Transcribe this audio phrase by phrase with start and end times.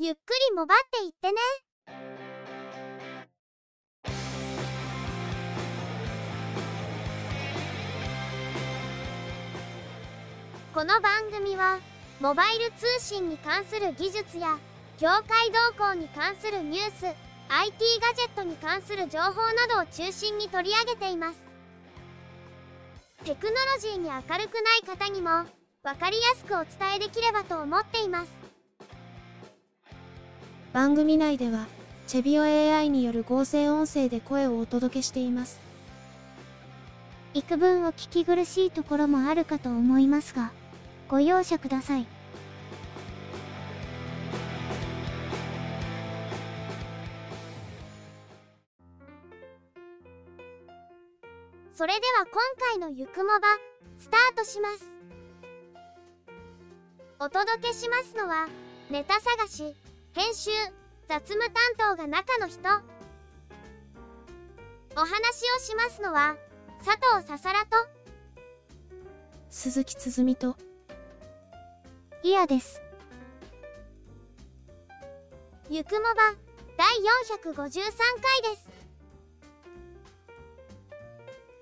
[0.00, 0.18] ゆっく
[0.50, 1.38] りもばっていってね。
[10.72, 11.80] この番組は、
[12.20, 14.56] モバイル通信に関する技術や、
[15.00, 17.06] 業界動向に関するニュース、
[17.48, 21.40] IT ガジェットに関する情報などを中心に取り上げています。
[23.24, 25.30] テクノロジーに明るくない方にも、
[25.82, 28.37] わかりやすくお伝えできればと思っています。
[30.72, 31.66] 番組内では、
[32.06, 35.60] チェビオ AI による合成音声で声をお届けしています。
[37.32, 40.52] 幾分お聞き苦しいところもあるかと思いますが、
[41.08, 42.06] ご容赦ください。
[51.72, 53.40] それでは今回のゆくもば、
[53.98, 54.84] スタートします。
[57.20, 58.48] お届けしますのは、
[58.90, 59.74] ネタ探し、
[60.14, 60.50] 編集、
[61.06, 62.60] 雑務担当が中の人。
[64.96, 65.10] お話
[65.56, 66.36] をしますのは、
[66.84, 67.76] 佐藤ささらと、
[69.50, 70.56] 鈴木つづみと、
[72.22, 72.82] いやです。
[75.70, 76.34] ゆくもば、
[76.76, 76.86] 第
[77.44, 78.68] 453回です。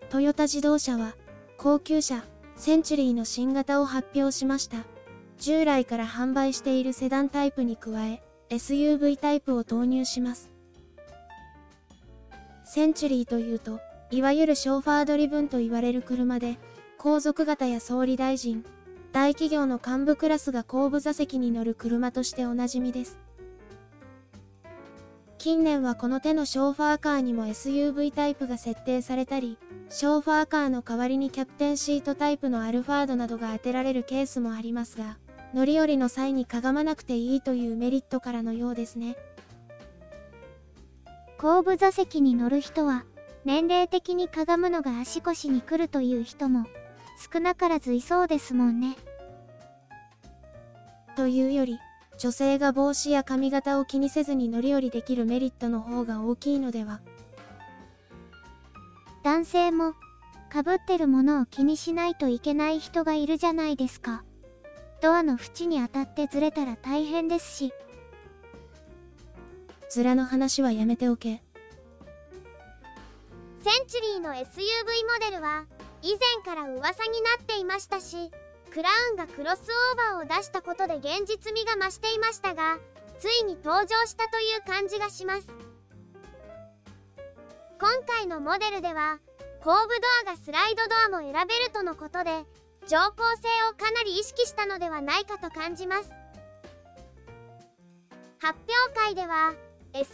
[0.08, 1.14] トヨタ自動車は、
[1.58, 2.22] 高級車、
[2.54, 4.78] センチュリーの新型を発表しました。
[5.36, 10.50] 従来から販売しているセダンタイプに加え、SUV タイプを投入します。
[12.64, 13.80] センチュリーというと、
[14.10, 16.58] いわゆるショーファードリブンと言われる車で、
[16.98, 18.64] 皇族型や総理大臣、
[19.12, 23.18] 大企業の幹部クラスが後部座席に乗る車としておなじみです。
[25.38, 29.58] 近年はこの手のショーファーカーにも SUV タイプが設定されたり、
[29.88, 35.18] ショーファーカーの代わりにキャプテンシートタイプのアルファードなどが当てられるケースもありますが、
[35.56, 39.16] 乗り降りの際にかがまなくていいというメリットからのようですね。
[41.38, 43.06] 後部座席に乗る人は、
[43.46, 46.66] 年齢的にかがむのが足腰に来るという人も
[47.32, 48.98] 少なからずいそうですもんね。
[51.16, 51.78] というより、
[52.18, 57.00] 女性が帽子や髪型を気にせずに乗り降りできるメリットの方が大きいのでは。
[59.22, 59.94] 男性も、
[60.50, 64.22] かぶってるものを気にしないといけない人がいるじゃないですか。
[65.00, 67.72] ドアの縁に当たってずれたら大変ですし。
[69.90, 71.42] ズラの話はやめておけ。
[73.62, 75.64] センチュリーの SUV モデルは、
[76.02, 78.30] 以前から噂になっていましたし、
[78.76, 82.76] クラウンがクロスオーバーを出したことで現実味が増していましたが
[83.18, 85.48] ついに登場したという感じがします
[87.80, 89.18] 今回のモデルでは
[89.64, 92.44] 後部ドアがスライドドアも選べるとのことで
[92.88, 96.10] 乗降性をかなり意識したのではないかと感じます。
[98.38, 98.58] 発
[98.88, 99.54] 表会では
[99.92, 100.04] SUV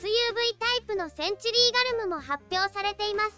[0.58, 3.36] タイプのセンチュリーガルムも発表されています。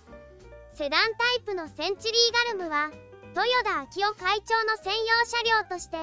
[0.73, 2.91] セダンタイプのセンチュリーガルムは
[3.35, 5.97] 豊田昭夫会長の専用車両として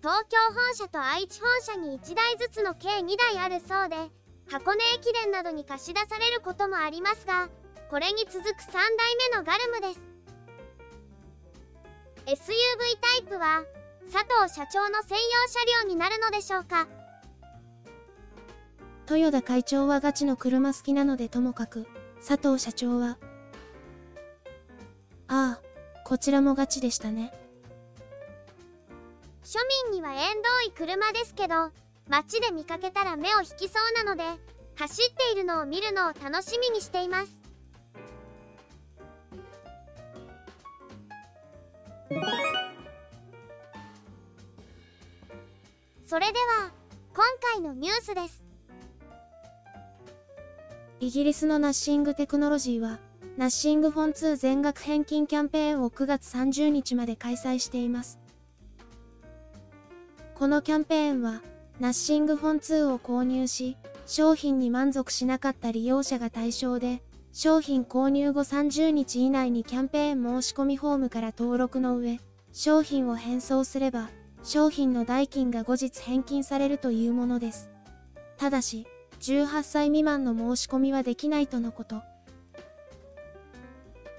[0.00, 3.96] 東京本社と愛知本社に1台ずつの計2台あるそうで
[4.50, 7.48] 箱根駅伝などに貸し出されることもありますが
[7.90, 8.88] これに続く3代
[9.30, 10.09] 目のガルムです。
[12.26, 12.36] SUV
[13.00, 13.64] タイプは
[14.12, 16.86] 佐藤社長の専用車両になるのでしょうか？
[19.08, 21.86] 豊田会長はガチの車好きなのでともかく
[22.26, 23.18] 佐藤社長は
[25.26, 25.60] ああ
[26.04, 27.32] こちらもガチでしたね。
[29.42, 29.58] 庶
[29.90, 31.72] 民には縁遠い車ですけど
[32.08, 34.22] 街で見かけたら目を引きそうなので
[34.76, 37.39] 走っているのを見るのを楽しみにしています
[46.10, 46.72] それでは
[47.14, 47.22] 今
[47.52, 48.42] 回のニュースです
[50.98, 52.98] イギリスのナッシングテクノロジーは
[53.36, 58.18] ナッシングフォン2全額返金キャンペーンを9月30日まで開催しています。
[60.34, 61.42] このキャンペーンは、
[61.78, 72.18] ナッシングフォン2を購入し、商品に満足しなかった利用者が対象で、商品購入後30日以内にキャンペーン申し込みフォームから登録の上、
[72.52, 74.10] 商品を返送すれば、
[74.42, 77.70] 商品の代金が後日返金されるというものです。
[78.36, 78.86] ただし、
[79.20, 82.02] 18歳未満の申し込みはできないとのこと。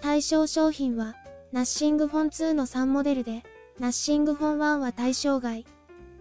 [0.02, 1.16] 対象商品は、
[1.52, 3.44] Nothing Phone 2の3モデルで、
[3.80, 5.66] Nothing Phone 1は対象外。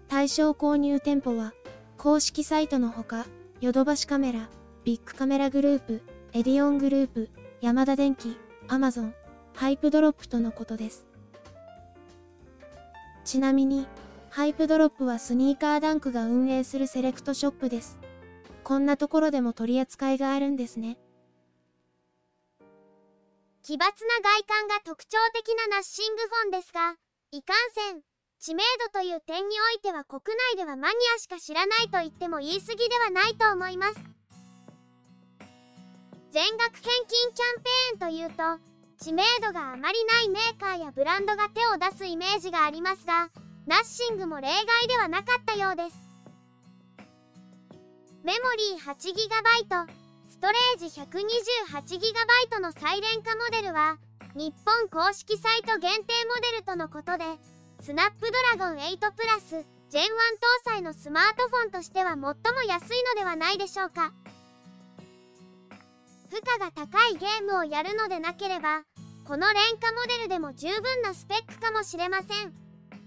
[0.09, 1.53] 対象購入店舗は、
[1.99, 3.27] 公式サイトのほか、
[3.61, 4.49] ヨドバシカメラ、
[4.85, 6.03] ビックカメラグループ、
[6.33, 7.29] エディオングループ、
[7.61, 8.39] ヤマダ電機、
[8.69, 9.15] アマゾン、
[9.55, 11.10] HYPEDROP とのことです。
[13.25, 13.87] ちなみに、
[14.31, 17.99] HYPEDROP はスニーカーダンクが運営するセレクトショップです。
[18.63, 20.99] こんなところでも取り扱いがあるんですね。
[23.63, 26.97] 奇抜な外観が特徴的な Nothing Phone ですが、
[27.33, 28.03] いかんせん、
[28.39, 28.63] 知名
[28.93, 34.01] 度という点においては国内ではマニアしか知らないと言っても言い過ぎではないと思います。
[36.31, 38.70] 全額返金キャンペーンというと、
[39.03, 43.31] 知名度があまりないメーカーやブランドが手を出すイメージがありますが、
[43.67, 45.97] ナッシングも例外ではなかったようです。
[48.23, 49.87] メモリー 8GB、
[50.29, 53.97] ストレージ 128GB のサイレン化モデルは、
[54.35, 57.25] 日本公式サイト限定モデルとのことで、
[57.81, 62.35] スナップドラゴン8プラス Gen 1搭載のスマートフォンとしては最も
[62.69, 64.13] 安いのではないでしょうか。
[66.31, 68.85] 負荷が高いゲームをやるのでなければ、
[69.27, 72.53] この廉価モデルでも十分なスペックかもしれません。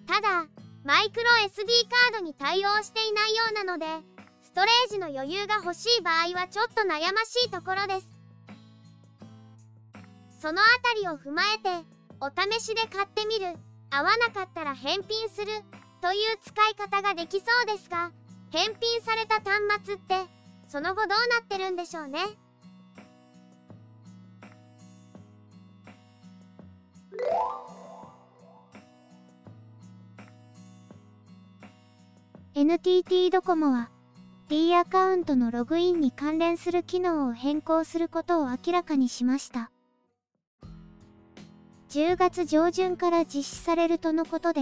[0.05, 0.45] ただ、
[0.83, 3.85] マイクロ SD カードに対応していないようなので、
[4.41, 8.07] ストレージの余裕が欲しい場合はちょっと悩ましいところです。
[10.41, 11.87] そのあたりを踏まえて、
[12.19, 13.55] お試しで買ってみる、
[13.89, 15.47] 合わなかったら返品する、
[16.01, 18.11] という使い方ができそうですが、
[18.51, 20.15] 返品された端末って、
[20.67, 22.19] その後どうなってるんでしょうね。
[32.55, 33.89] NTT ドコモは
[34.47, 39.71] D アカウントのログインに関連する機能を変更することを明らかにしました。
[41.89, 44.61] 10月上旬から実施されるとのことで、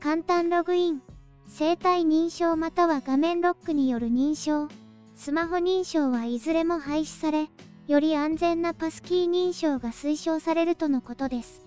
[0.00, 1.02] 簡単ログイン、
[1.46, 4.68] 生体認証または画面ロックによる認証、
[5.14, 7.48] スマホ認証はいずれも廃止され、
[7.88, 11.61] より安全なパスキー認証が推奨されるとのことです。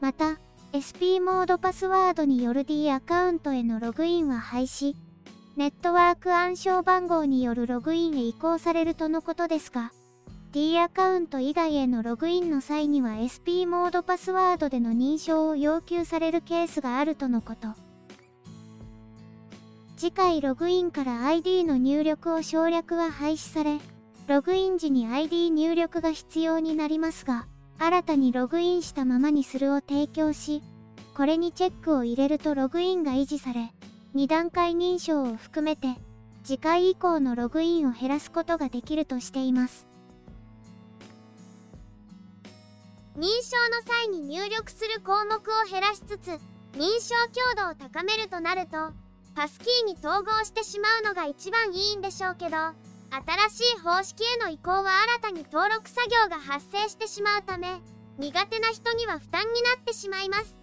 [0.00, 0.38] また、
[0.74, 4.94] SP モードパスワードによる D アカウントへのログインは廃止。
[5.56, 9.92] ネットワーク暗証番号によるログインへ移行されるとのことですが、
[10.50, 17.68] D アカウント以外へのログインの際には SP モードパスワードでの認証を要求されるケースがあるとのこと。
[19.96, 23.78] 次回ログインから ID の入力を省略は廃止され、
[24.26, 27.46] ログイン時に ID 入力が必要になりますが、
[27.78, 30.62] 新たにログインしたままにするを提供し、
[31.14, 33.72] これにチェックを入れるとログインが維持され、
[34.14, 35.88] 2段階認証を含めて、
[36.44, 39.86] 次回以降のログインを減らすことができるとしています。
[43.16, 45.40] 認証の際に入力する項目を
[45.70, 46.28] 減らしつつ、
[46.76, 48.92] 認証強度を高めるとなると、
[49.34, 52.56] パスキーに統合してしまうのが一番いいんでしょうけど、
[53.50, 54.90] 新しい方式への移行は
[55.20, 57.80] 新たに登録作業が発生してしまうため
[58.18, 60.58] 苦手な人には負担になってしまいます。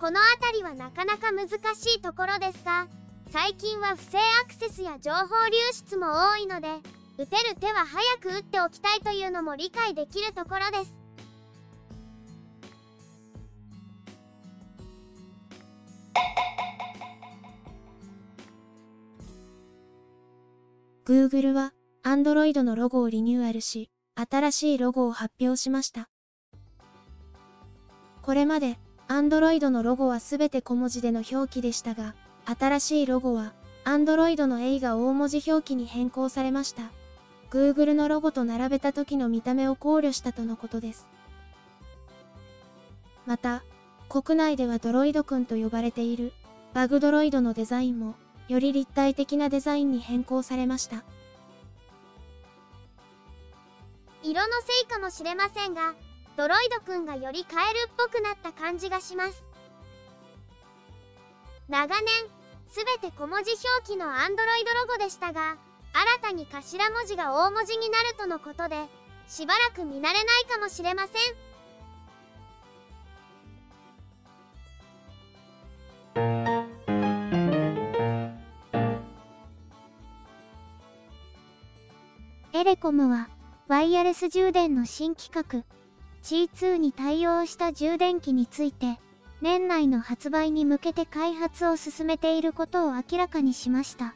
[0.00, 2.88] この辺りはなかなか難しいところですが
[3.30, 6.68] 最近は不正アクセスや情報流出も多いので
[7.18, 11.01] 打てる手は早く打っておきたいというのも理解できるところです。
[21.12, 21.74] Google は
[22.04, 26.08] Android のロゴをリニューアルし、新しいロゴを発表しました。
[28.22, 28.78] これまで
[29.08, 32.14] Android のロゴはすべて小文字での表記でしたが、
[32.58, 33.52] 新しいロゴは
[33.84, 36.90] Android の A が大文字表記に変更されました。
[37.50, 41.10] Google のロゴと並べた時の見た目を考慮したとのことです。
[43.26, 43.64] また、
[44.08, 46.32] 国内ではドロイドくんと呼ばれている
[46.72, 48.14] バグドロイドのデザインも
[48.48, 51.04] より立体的なデザインに変更されました。
[54.22, 55.94] 色のせいかもしれませんが、
[56.36, 59.42] ドロイドくんがよりカエルっぽくなった感じがします。
[61.68, 62.06] 長年、
[62.68, 65.56] すべて小文字表記のアンドロイドロゴでしたが、
[66.20, 68.86] 新たに頭文字が大文字になるとのことで、
[69.28, 71.51] しばらく見慣れないかもしれません。
[82.62, 83.28] エレコムは、
[83.66, 85.64] ワイヤレス充電の新規格、
[86.22, 89.00] C2 に対応した充電器について、
[89.40, 94.14] 年内の発売に向けて開発を進めていることを明らかにしました。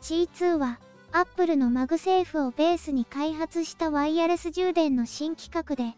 [0.00, 0.80] Qi2 は、
[1.12, 5.94] Apple の MagSafe をベースに開発したワイヤレス充電の新規格で、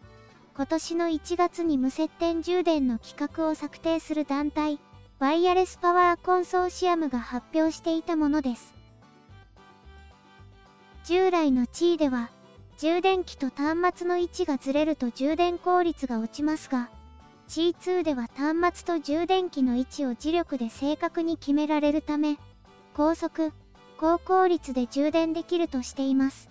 [0.55, 4.79] 今年の1月に無接点充電の規格を策定する団体、
[5.17, 8.78] Wireless Power Consortium が発表していたものです。
[11.09, 12.29] 従来の地位では、
[12.77, 16.91] 充電器と端末の位置がずれると充電効率が落ちますが、
[17.47, 22.37] C2 では端末と充電器の位置を磁力で正確に決められるため、
[22.93, 23.53] 高速、
[23.97, 26.47] 高効率で充電できるとしています。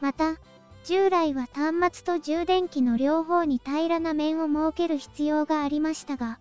[0.00, 0.36] また、
[0.84, 6.38] 従来は端末と充電器の両方に平らな面を設ける必要がありましたが、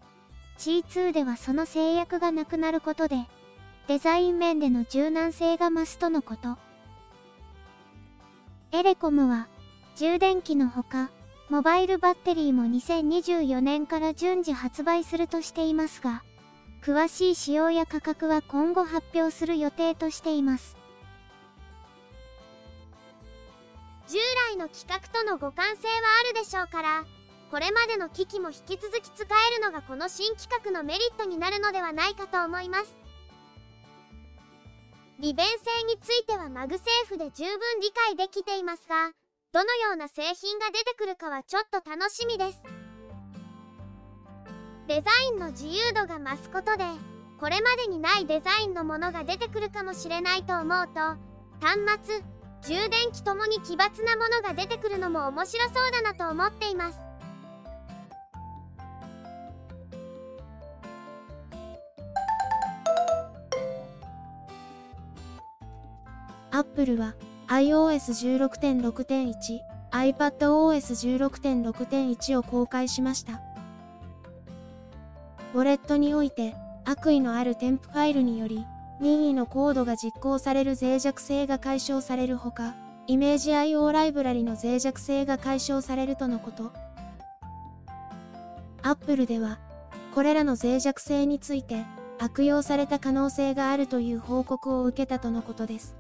[0.57, 3.27] C2 ではその制約がなくなることで、
[3.88, 6.57] デザイン面での柔軟性が増すとのこと。
[8.71, 9.47] エレコムは、
[9.95, 11.09] 充電器のほか、
[11.50, 16.23] モバイルバッテリーも2024年から順次発売するとしていますが、
[16.81, 20.81] 詳しい仕様や価格は今後発表する予定としています。
[24.11, 24.17] 従
[24.51, 27.05] 来の規格との互換性はあるでしょうから
[27.50, 33.00] これまでの機器も引き続き使えるのがこの新規格のメリットになるのではないかと思います
[35.22, 39.12] 利便性については MagSafe で十分理解できていますが
[39.54, 42.63] どのような製品が出てくるかはちょっと楽しみです。
[44.88, 46.86] デザインの自由度が増すことで
[47.40, 51.00] これまでにないデザインのものが出てくるかもしれないと思うと
[51.63, 52.24] 端末
[52.63, 57.11] 充電器ともに奇抜なものが出てくるのも面白そうだなと思っています。
[66.62, 67.15] アップルは
[67.48, 69.34] iOS16.6.1、
[69.91, 73.41] iPadOS16.6.1 を公開しました。
[75.56, 76.53] ウォレットにおいて
[76.86, 78.63] 悪意のある添付ファイルにより
[79.00, 82.75] 任意のコードが実行される脆弱性が解消されるほか、
[83.08, 86.72] イメージ IO ライブラリの脆弱性が解消されるとのこと。
[88.84, 89.58] Apple では、
[90.13, 91.88] これらの脆弱性について
[92.20, 95.96] 悪用された可能性があるという報告を受けたとのことです。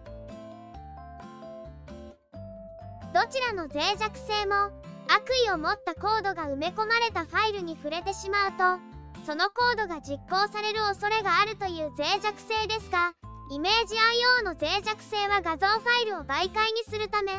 [3.31, 4.69] ちらの脆弱性も
[5.07, 8.91] 悪意を持ったコードが埋め込まれたファイルに触れてしまうと
[9.25, 13.13] そのコードが実行される恐れがあるという脆弱性ですが
[13.49, 17.31] イメージ IO の脆弱性は画像ファイルを媒介にするため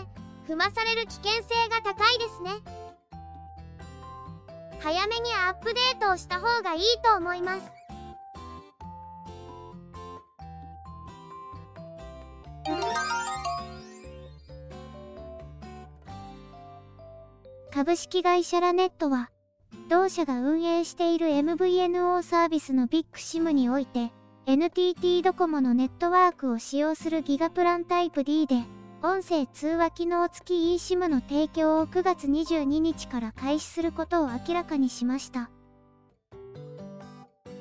[0.49, 2.51] 踏まされる危険性が高いですね。
[4.81, 7.82] 早めにアップデートをした方がいいと思います。
[17.75, 19.31] 株式会社ラネットは
[19.89, 24.13] 同社が運営している MVNO サービスのビッグ SIM において、
[24.45, 28.57] NTT ドコモのネットワークを使用するギガプランタイプ D で、
[29.03, 35.49] 音声通話機能付き eSIM の提供を9月22日から開始することを明らかにしました。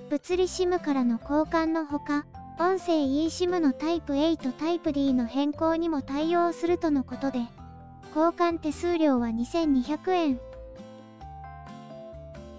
[0.10, 2.26] 物理 SIM からの交換のほか、
[2.60, 7.40] 音声 eSIM のタイプ A とタイプ D の変更にも対応するとのことで、
[8.10, 10.40] 交換手数料は2200円。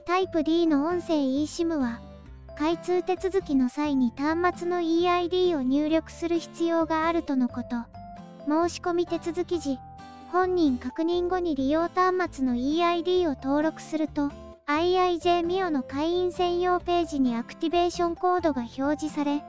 [0.05, 2.01] タイプ D の音声 eSIM は、
[2.59, 7.69] 開通手続きの際に端末の EID を入力する必要があるとのこと。
[8.47, 9.79] 申し込み手続き時、
[10.31, 14.31] 本人確認後に利用端末の EID を登録すると、
[14.67, 19.43] IIJ ミオの会員専用ページにアクティベーションコードが表示され、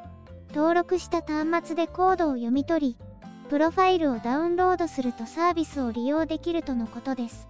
[0.54, 3.13] 登録した端末でコードを読み取り、
[3.54, 7.48] プロファイルをダウンロードするとサービスを利用できるとのことです。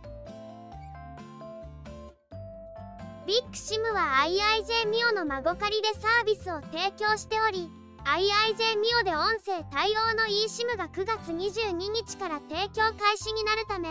[3.26, 7.70] ビッグシムは IIJ ミオの孫借りでサービスを提供しており
[8.04, 13.88] IIJ ミオで音声対応の eSIM が9月22日から提供開始になるため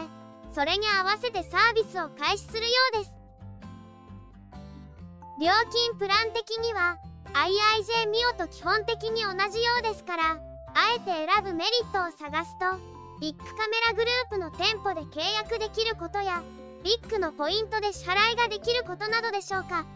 [0.54, 3.10] それに合わせてサービスを開始するようです
[5.40, 6.98] 料金プラン的には
[7.32, 12.64] IIJ ミオと基本的に同じようですからあえて選ぶメリットを探すと
[13.20, 16.42] ビッグカメラグループの店舗で契約できることや
[16.82, 19.86] ビッグのポイントで支払いができることなどでしょうか。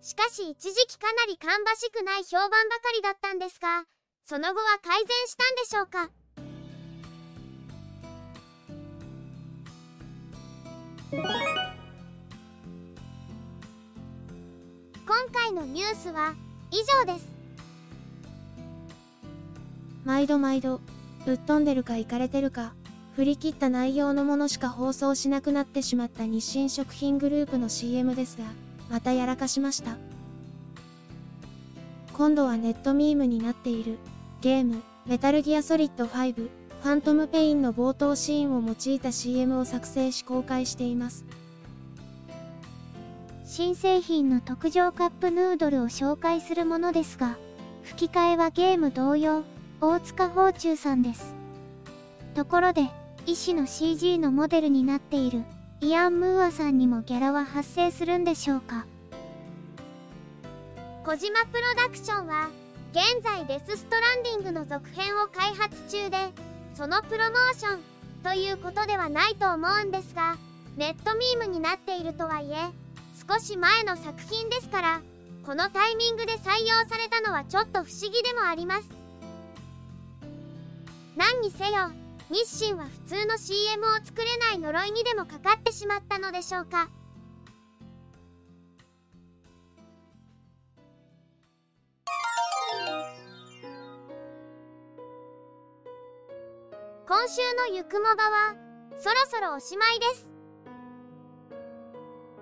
[0.00, 3.84] しかし一時期かなり芳しくない評判ばかりだったんですが
[4.24, 6.10] その後は改善したんでしょうか。
[15.06, 16.34] 今回のニュースは
[16.70, 17.31] 以上です。
[20.04, 20.80] 毎度毎度
[21.24, 22.74] ぶっ飛んでるかいかれてるか
[23.14, 28.44] 振り切った内容のものしか放送しなくなってしまった日清食品グループの CM ですが、
[28.90, 29.98] またやらかしました。
[32.14, 33.98] 今度はネットミームになっている、
[34.40, 41.26] ゲーム、メタルギアソリッド5、ファントムペインの冒頭シーンを用いた CM を作成し公開しています。
[43.44, 47.36] 新製品の特上カップヌードルを紹介するものですが、
[47.82, 49.44] 吹き替えはゲーム同様、
[49.84, 51.34] 大塚宝中さんです。
[52.36, 52.88] ところで、
[53.26, 55.42] 医師の CG のモデルになっている
[55.80, 58.86] イアン・ムーアさんにもギャラは発生するんでしょうか？
[61.04, 62.48] 小島プロダクションは
[62.92, 66.16] 現在デス・ストランディングの続編を開発中で
[66.74, 67.80] そのプロモーション
[68.22, 70.36] ということではないと思うんですが
[70.76, 72.56] ネットミームになっているとはいえ
[73.28, 75.00] 少し前の作品ですから
[75.44, 79.01] このタイミングで採用されたのはちょっと不思議でもあります
[81.16, 81.90] 何にせよ
[82.30, 86.88] 日清は普通の CM を作れない呪いにでもかかってしまったのでしょうか
[97.06, 98.54] 今週のゆくもばは
[98.96, 100.32] そろそろおしまいです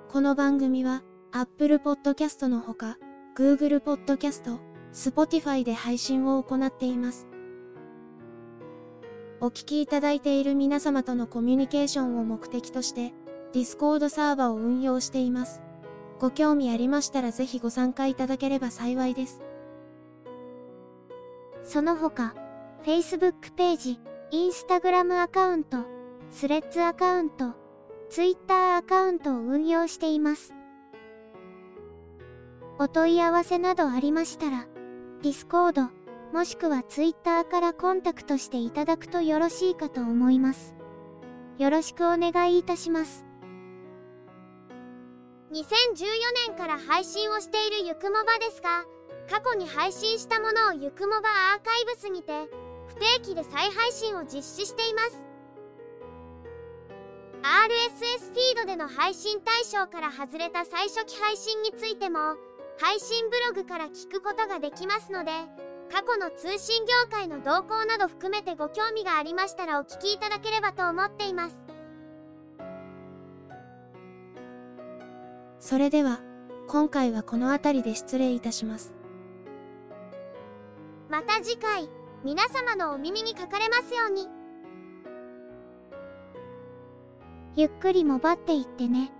[0.08, 2.98] この番組は Apple Podcast のほか
[3.36, 4.58] Google Podcast、
[4.92, 7.29] Spotify で配信を行っています。
[9.42, 13.14] お聞きいただいている皆様とのコミュニケーションを目的として
[13.54, 15.62] Discord サーバを運用しています。
[16.18, 19.40] ご興味ありましたらぜひご参加いただければ幸いです。
[21.64, 22.34] その他、
[22.84, 25.78] Facebook ページ、Instagram アカウント、
[26.30, 27.54] スレッズアカウント、
[28.10, 30.52] Twitter アカウントを運用しています。
[32.78, 34.66] お問い合わせなどありましたら、
[35.22, 35.88] Discord、
[36.32, 40.74] もしくは Twitter からコンタクトしていただくとよろしいかと思います。
[41.58, 43.24] よろしくお願いいたします。
[45.52, 45.66] 2014
[46.46, 48.84] 年から配信をしているゆくもばですが
[49.28, 52.32] 過去に配信したものをゆくもばアーカイブスにて
[52.86, 55.18] 不定期で再配信を実施しています
[57.42, 62.36] RSS フィードでの配信対象から外れた最初期配信についても
[62.78, 65.32] 配信ブログから聞くことができますので
[65.92, 71.56] 過去の通信業界の動向など含めてご興味がありましたらお聞きいただければと思っています
[75.58, 76.20] それでは、
[76.68, 78.94] 今回はこの辺りで失礼いたします。
[81.10, 81.90] また次回
[82.24, 84.28] 皆様のお耳にかかれますように
[87.56, 89.12] ゆっくりもばっていってね。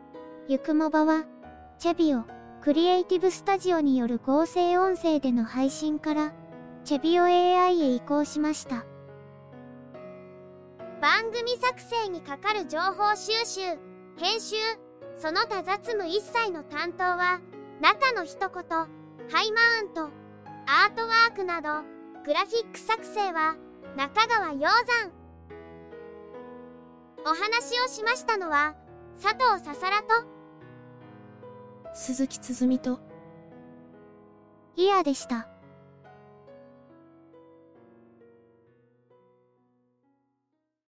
[0.48, 1.24] ゆくもばは、
[1.78, 2.24] チェビオ、
[2.62, 6.32] クリエイティブスタジオによる合成音声での配信から、
[6.84, 8.84] チェビオ AI へ移行しました。
[11.00, 13.60] 番組作成にかかる情報収集
[14.18, 14.56] 編集
[15.16, 17.40] その他雑務一切の担当は
[17.80, 18.86] 中の一言ハ
[19.42, 20.10] イマウント
[20.66, 21.68] アートワークなど
[22.26, 23.56] グラフィック作成は
[23.96, 25.12] 中川鷹山
[27.24, 28.74] お話をしましたのは
[29.22, 30.40] 佐藤ささらと
[31.94, 33.00] 鈴木つづみと、
[34.76, 35.48] イヤでした。